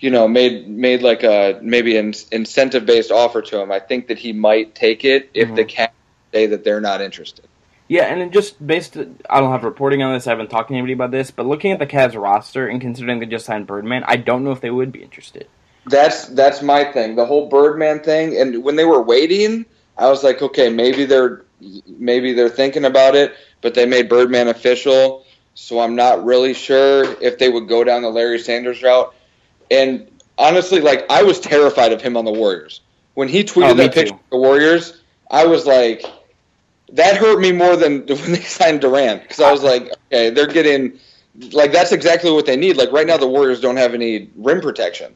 [0.00, 4.08] you know, made made like a maybe an incentive based offer to him, I think
[4.08, 5.56] that he might take it if Mhm.
[5.56, 5.90] the Cavs
[6.32, 7.44] say that they're not interested.
[7.88, 8.96] Yeah, and just based,
[9.28, 10.26] I don't have reporting on this.
[10.26, 13.18] I haven't talked to anybody about this, but looking at the Cavs roster and considering
[13.18, 15.48] they just signed Birdman, I don't know if they would be interested.
[15.86, 17.16] That's that's my thing.
[17.16, 19.66] The whole Birdman thing, and when they were waiting,
[19.98, 21.42] I was like, okay, maybe they're
[21.86, 27.04] maybe they're thinking about it, but they made Birdman official, so I'm not really sure
[27.22, 29.14] if they would go down the Larry Sanders route.
[29.70, 30.06] And
[30.38, 32.80] honestly, like I was terrified of him on the Warriors
[33.14, 35.00] when he tweeted Oh, that picture of the Warriors.
[35.30, 36.04] I was like,
[36.92, 40.46] that hurt me more than when they signed Durant because I was like, okay, they're
[40.46, 40.98] getting
[41.52, 42.76] like that's exactly what they need.
[42.76, 45.14] Like right now, the Warriors don't have any rim protection.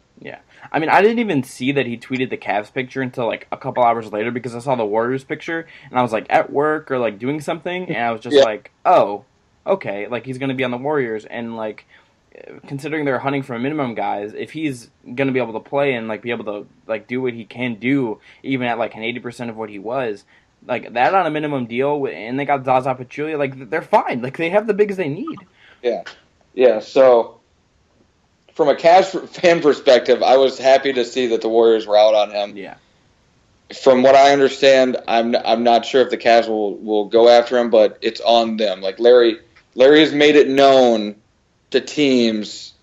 [0.72, 3.56] I mean, I didn't even see that he tweeted the Cavs picture until like a
[3.56, 6.90] couple hours later because I saw the Warriors picture and I was like at work
[6.90, 8.42] or like doing something and I was just Yeah.
[8.44, 9.24] like, oh,
[9.66, 11.86] okay, like he's gonna be on the Warriors and like
[12.66, 15.94] considering they're hunting for a minimum guys, if he's going to be able to play
[15.94, 19.02] and like be able to like do what he can do, even at like an
[19.02, 20.24] eighty percent of what he was,
[20.66, 24.22] like that on a minimum deal, and they got Zaza Pachulia, like they're fine.
[24.22, 25.38] Like they have the bigs they need.
[25.82, 26.02] Yeah,
[26.54, 26.80] yeah.
[26.80, 27.40] So
[28.54, 32.14] from a Cavs fan perspective, I was happy to see that the Warriors were out
[32.14, 32.56] on him.
[32.56, 32.76] Yeah.
[33.82, 37.58] From what I understand, I'm I'm not sure if the Cavs will, will go after
[37.58, 38.80] him, but it's on them.
[38.80, 39.38] Like Larry,
[39.74, 41.16] Larry has made it known
[41.70, 42.74] to teams,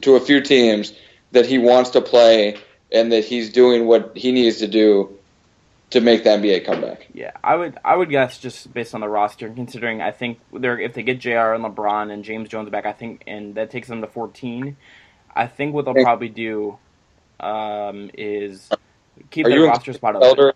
[0.00, 0.94] to a few teams,
[1.32, 2.56] that he wants to play
[2.90, 5.18] and that he's doing what he needs to do
[5.90, 7.06] to make the NBA comeback.
[7.12, 10.38] Yeah, I would I would guess just based on the roster and considering I think
[10.52, 11.54] they're if they get J.R.
[11.54, 14.76] and LeBron and James Jones back, I think and that takes them to 14.
[15.34, 16.80] I think what they'll probably do
[17.40, 18.74] um, is
[19.30, 20.42] keep Are their roster spot Felder?
[20.42, 20.52] open.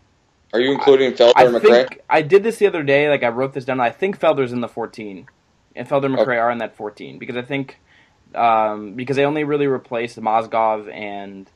[0.54, 1.86] Are you including Felder I and McRae?
[1.86, 3.08] think I did this the other day.
[3.10, 3.80] Like I wrote this down.
[3.80, 5.28] I think Felder's in the 14,
[5.76, 6.42] and Felder and McRae Okay.
[6.42, 7.80] are in that 14 because I think
[8.34, 11.50] um, because they only really replaced Mozgov and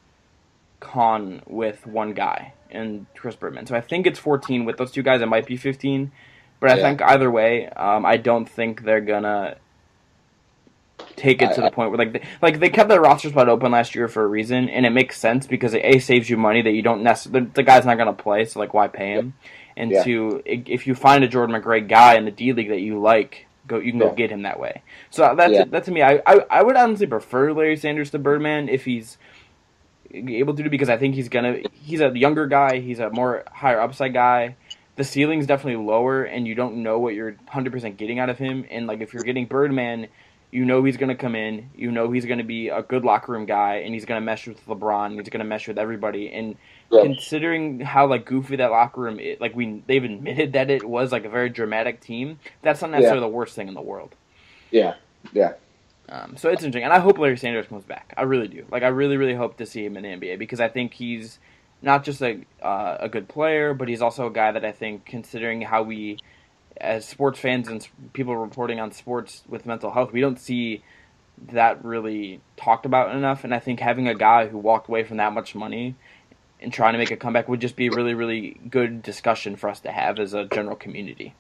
[0.80, 3.66] Kaun with one guy and Chris Berman.
[3.66, 5.22] So I think it's 14 with those two guys.
[5.22, 6.12] It might be 15,
[6.60, 6.78] but I Yeah.
[6.78, 9.56] think either way, um, I don't think they're gonna
[11.20, 13.48] take it to I- the point where like they, like they kept their roster spot
[13.48, 16.36] open last year for a reason, and it makes sense because it a saves you
[16.36, 19.12] money that you don't necessarily the, the guy's not gonna play, so like why pay
[19.12, 19.34] him?
[19.76, 20.02] And Yeah.
[20.02, 23.46] two, if you find a Jordan McRae guy in the D League that you like,
[23.66, 24.82] go you can go get him that way.
[25.10, 25.64] So uh, that's Yeah.
[25.64, 26.02] that to me.
[26.02, 29.16] I, I I would honestly prefer Larry Sanders to Birdman if he's
[30.12, 33.44] able to do because I think he's gonna he's a younger guy, he's a more
[33.52, 34.56] higher upside guy.
[34.96, 38.66] The ceiling's definitely lower, and you don't know what you're 100% getting out of him.
[38.70, 40.08] And like if you're getting Birdman,
[40.50, 43.46] you know he's gonna come in, you know he's gonna be a good locker room
[43.46, 46.30] guy, and he's gonna mesh with LeBron, he's gonna mesh with everybody.
[46.32, 46.56] And
[46.90, 47.02] Yeah.
[47.02, 51.12] considering how like goofy that locker room, is, like we they've admitted that it was
[51.12, 52.38] like a very dramatic team.
[52.62, 54.16] That's not necessarily the worst thing in the world.
[54.70, 54.94] Yeah,
[55.32, 55.54] yeah.
[56.08, 58.12] Um, so it's interesting, and I hope Larry Sanders comes back.
[58.16, 58.66] I really do.
[58.70, 61.38] Like I really, really hope to see him in the NBA because I think he's
[61.82, 65.04] not just a uh, a good player, but he's also a guy that I think,
[65.06, 66.18] considering how we,
[66.80, 70.82] as sports fans and people reporting on sports with mental health, we don't see
[71.52, 73.44] that really talked about enough.
[73.44, 75.94] And I think having a guy who walked away from that much money
[76.60, 79.68] and trying to make a comeback would just be a really, really good discussion for
[79.68, 81.34] us to have as a general community.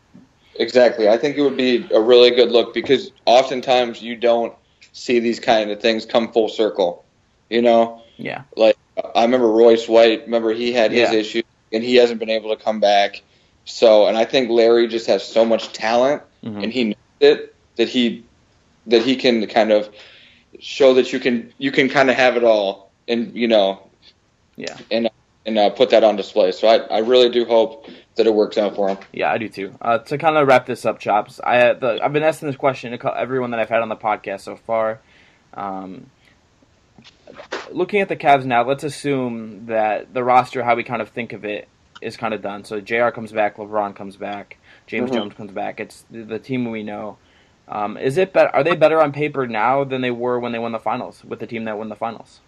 [0.56, 1.08] Exactly.
[1.08, 4.54] I think it would be a really good look because oftentimes you don't
[4.92, 7.04] see these kind of things come full circle.
[7.48, 8.76] You know, Yeah, Like
[9.14, 10.24] I remember Royce White.
[10.24, 11.18] Remember he had his Yeah.
[11.18, 13.22] issues and he hasn't been able to come back.
[13.64, 16.64] So, and I think Larry just has so much talent Mhm.
[16.64, 18.24] and he knows it that he
[18.86, 19.88] that he can kind of
[20.58, 23.82] show that you can you can kind of have it all and you know
[24.56, 24.76] yeah.
[24.90, 25.10] and
[25.46, 26.52] and uh, put that on display.
[26.52, 28.98] So I, I really do hope that it works out for him.
[29.12, 29.74] Yeah, I do too.
[29.80, 31.40] Uh, to kind of wrap this up, Chopz.
[31.42, 34.40] I the, I've been asking this question to everyone that I've had on the podcast
[34.42, 35.00] so far.
[35.54, 36.06] Um,
[37.70, 41.32] looking at the Cavs now, let's assume that the roster, how we kind of think
[41.32, 41.68] of it,
[42.00, 42.64] is kind of done.
[42.64, 43.12] So J.R.
[43.12, 45.14] comes back, LeBron comes back, James Mhm.
[45.14, 45.80] Jones comes back.
[45.80, 47.18] It's the, the team we know.
[47.68, 48.48] Um, is it better?
[48.48, 51.38] Are they better on paper now than they were when they won the finals with
[51.38, 52.40] the team that won the finals?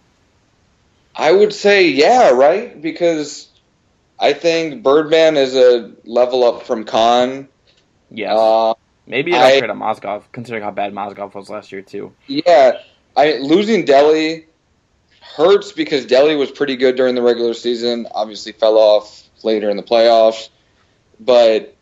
[1.15, 2.81] I would say yeah, right?
[2.81, 3.49] Because
[4.19, 7.49] I think Birdman is a level up from Kaun.
[8.11, 8.35] Yeah.
[8.35, 8.75] Uh,
[9.07, 12.13] Maybe an I- upgrade on Mozgov, considering how bad Mozgov was last year too.
[12.27, 12.79] yeah,
[13.17, 14.47] I losing Delly
[15.37, 18.07] hurts because Delly was pretty good during the regular season.
[18.13, 20.49] Obviously, fell off later in the playoffs,
[21.21, 21.75] but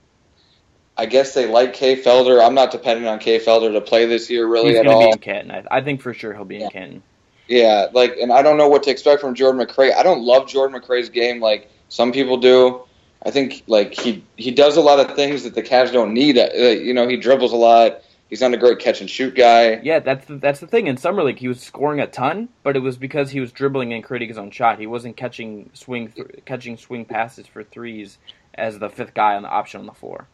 [0.97, 2.45] I guess they like Kay Felder.
[2.45, 5.01] I'm not depending on Kay Felder to play this year really He's at all.
[5.07, 5.51] be in Canton.
[5.51, 6.69] I, I think for sure he'll be in Yeah.
[6.71, 7.03] Canton.
[7.49, 9.93] Yeah, like, and I don't know what to expect from Jordan McRae.
[9.93, 12.83] I don't love Jordan McRae's game like some people do.
[13.27, 16.39] I think like he he does a lot of things that the Cavs don't need.
[16.39, 18.03] Uh, you know, he dribbles a lot.
[18.31, 19.81] He's not a great catch and shoot guy.
[19.83, 20.87] Yeah, that's the, that's the thing.
[20.87, 23.93] In summer league, he was scoring a ton, but it was because he was dribbling
[23.93, 24.79] and creating his own shot.
[24.79, 28.19] He wasn't catching swing th- catching swing passes for threes
[28.55, 30.29] as the fifth guy on the option on the floor.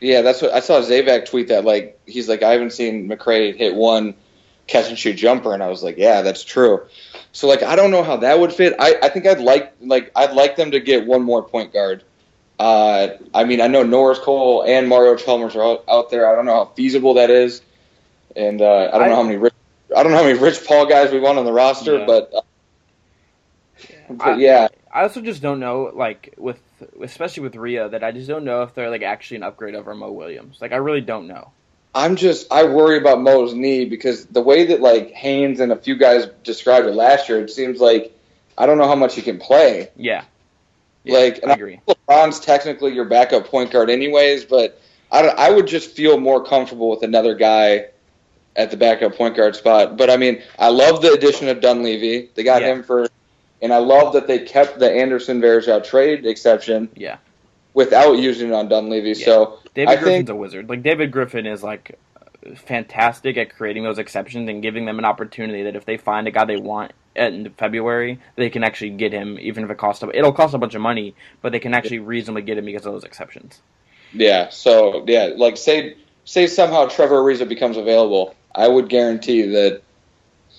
[0.00, 0.80] Yeah, that's what I saw.
[0.82, 4.14] Zavac tweet that like he's like I haven't seen McRae hit one
[4.66, 6.82] catch and shoot jumper, and I was like, yeah, that's true.
[7.32, 8.74] So like I don't know how that would fit.
[8.78, 12.04] I, I think I'd like like I'd like them to get one more point guard.
[12.58, 16.28] Uh, I mean, I know Norris Cole and Mario Chalmers are out, out there.
[16.30, 17.62] I don't know how feasible that is,
[18.34, 19.54] and uh, I don't I- know how many rich,
[19.96, 22.06] I don't know how many Rich Paul guys we want on the roster, Yeah.
[22.06, 22.40] but, uh,
[24.10, 26.60] but I- yeah, I also just don't know, like with
[27.00, 29.94] especially with Rhea, that I just don't know if they're like actually an upgrade over
[29.94, 30.58] Mo Williams.
[30.60, 31.50] Like I really don't know.
[31.94, 35.76] I'm just I worry about Mo's knee because the way that like Haynes and a
[35.76, 38.12] few guys described it last year, it seems like
[38.56, 39.88] I don't know how much he can play.
[39.96, 40.24] Yeah,
[41.08, 41.80] Yeah, Like, I I agree.
[41.88, 46.44] LeBron's technically your backup point guard anyways, but I, don't- I would just feel more
[46.44, 47.86] comfortable with another guy
[48.56, 49.96] at the backup point guard spot.
[49.96, 52.28] But I mean, I love the addition of Dunleavy.
[52.34, 52.72] They got Yeah.
[52.74, 53.08] him for,
[53.62, 57.16] and I love that they kept the Anderson Varejao trade exception Yeah.
[57.74, 59.14] without using it on Dunleavy.
[59.14, 60.68] So David I Griffin's think- a wizard.
[60.68, 61.96] Like David Griffin is like
[62.56, 66.30] fantastic at creating those exceptions and giving them an opportunity that if they find a
[66.30, 70.08] guy they want in February, they can actually get him, even if it costs a,
[70.16, 72.92] it'll cost a bunch of money, but they can actually reasonably get him because of
[72.92, 73.60] those exceptions.
[74.12, 79.82] yeah, so yeah, like say say somehow Trevor Ariza becomes available, I would guarantee that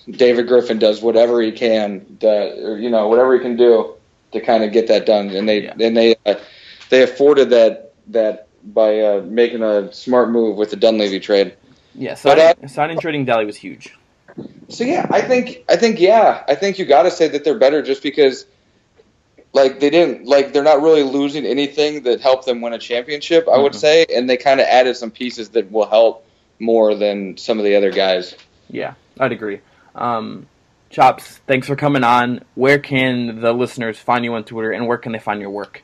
[0.08, 2.28] David Griffin does whatever he can, to,
[2.64, 3.94] or, you know, whatever he can do
[4.32, 5.30] to kind of get that done.
[5.30, 5.74] And they Yeah.
[5.78, 6.34] and they uh,
[6.88, 11.54] they afforded that that by uh, making a smart move with the Dunleavy trade.
[11.94, 13.94] Yeah, But, signing, signing trading Delly was huge.
[14.68, 17.58] So yeah, I think I think yeah, I think you got to say that they're
[17.58, 18.46] better just because
[19.52, 23.48] like they didn't like they're not really losing anything that helped them win a championship,
[23.52, 23.76] I would Mhm.
[23.76, 26.24] say, and they kind of added some pieces that will help
[26.60, 28.34] more than some of the other guys.
[28.70, 29.60] Yeah, I'd agree.
[29.94, 30.46] Um,
[30.92, 32.42] Chopz, thanks for coming on.
[32.54, 35.82] Where can the listeners find you on Twitter, and where can they find your work?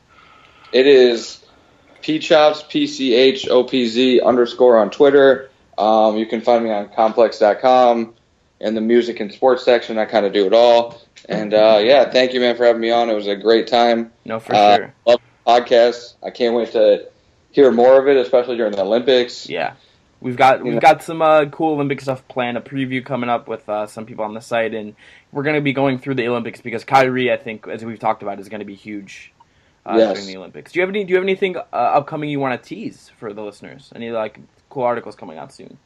[0.73, 1.45] It is
[2.03, 5.51] pchopz p c h o p z underscore on Twitter.
[5.77, 8.15] Um, you can find me on complex.com
[8.61, 9.99] in the music and sports section.
[9.99, 11.01] I kind of do it all.
[11.29, 13.11] And uh, yeah, thank you, man, for having me on.
[13.11, 14.13] It was a great time.
[14.25, 14.95] No, for Uh, sure.
[15.07, 16.15] Love the podcast.
[16.23, 17.07] I can't wait to
[17.51, 19.49] hear more of it, especially during the Olympics.
[19.49, 19.75] Yeah,
[20.21, 22.57] we've got we've got some uh, cool Olympic stuff planned.
[22.57, 24.95] A preview coming up with uh, some people on the site, and
[25.33, 28.23] we're going to be going through the Olympics because Kyrie, I think, as we've talked
[28.23, 29.33] about, is going to be huge
[29.85, 30.13] uh, Yes.
[30.15, 30.73] during the Olympics.
[30.73, 31.05] Do you have any?
[31.05, 33.93] Do you have anything uh, upcoming you want to tease for the listeners?
[33.97, 34.39] Any like
[34.71, 35.79] cool articles coming out soon?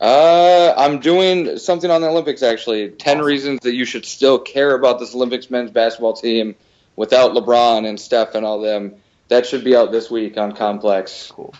[0.00, 2.90] Uh, I'm doing something on the Olympics actually.
[2.90, 6.54] Ten reasons that you should still care about this Olympics men's basketball team
[6.96, 8.94] without LeBron and Steph and all them.
[9.28, 11.30] That should be out this week on Complex.
[11.34, 11.54] Cool.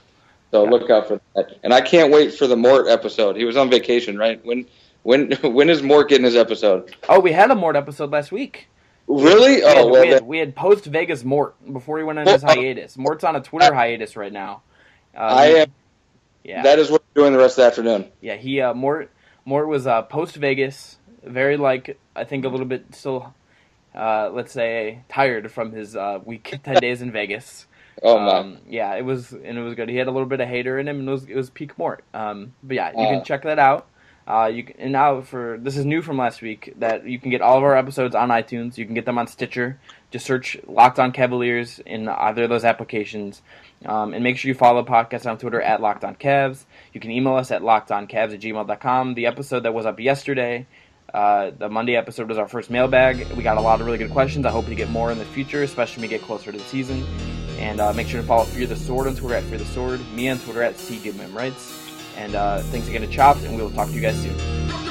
[0.50, 0.70] So Yeah.
[0.70, 1.58] look out for that.
[1.64, 3.36] And I can't wait for the Mort episode.
[3.36, 4.44] He was on vacation, right?
[4.44, 4.66] When
[5.02, 6.94] when when is Mort getting his episode?
[7.08, 8.68] Oh, we had a Mort episode last week.
[9.08, 9.56] Really?
[9.56, 10.02] We had, Oh well.
[10.02, 12.98] we, had, then- we had post Vegas Mort before he went on his uh, hiatus.
[12.98, 14.62] Mort's on a Twitter hiatus right now.
[15.16, 15.72] Uh, I am.
[16.46, 16.62] Yeah.
[16.62, 18.10] That is what I'm doing the rest of the afternoon.
[18.20, 19.10] Yeah, he uh, Mort
[19.44, 23.34] Mort was uh, post Vegas, very like I think a little bit still,
[23.94, 27.66] uh, let's say tired from his uh, week ten days in Vegas.
[28.02, 28.38] Oh my.
[28.38, 29.88] Um, yeah, it was and it was good.
[29.88, 31.76] He had a little bit of hater in him, and it was it was peak
[31.78, 32.04] Mort.
[32.14, 33.10] Um, but yeah, you Uh.
[33.10, 33.86] can check that out.
[34.26, 37.30] Uh, you can, and now for this is new from last week that you can
[37.30, 38.76] get all of our episodes on iTunes.
[38.76, 39.78] You can get them on Stitcher.
[40.10, 43.42] Just search Locked On Cavaliers in either of those applications,
[43.84, 46.64] um, and make sure you follow the podcast on Twitter at Locked On Cavs.
[46.92, 49.14] You can email us at lockedoncavs at gmail.com.
[49.14, 50.66] The episode that was up yesterday,
[51.14, 53.30] uh, the Monday episode was our first mailbag.
[53.32, 54.44] We got a lot of really good questions.
[54.44, 56.64] I hope to get more in the future, especially when we get closer to the
[56.64, 57.04] season.
[57.58, 60.00] And uh, make sure to follow Fear the Sword on Twitter at Fear the Sword,
[60.12, 60.98] me on Twitter at C.
[62.16, 64.85] And uh, thanks again to Chopz, and we will talk to you guys soon.